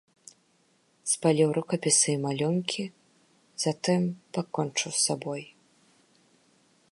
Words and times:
Спаліў 1.11 1.49
рукапісы 1.57 2.09
і 2.15 2.17
малюнкі, 2.25 2.83
затым 3.67 4.01
пакончыў 4.37 4.91
з 4.95 4.99
сабой. 5.05 5.43